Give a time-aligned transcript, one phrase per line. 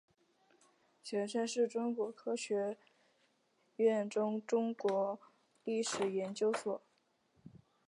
[1.03, 2.75] 前身是中国科学
[3.75, 5.19] 院中国
[5.63, 6.81] 历史研究所。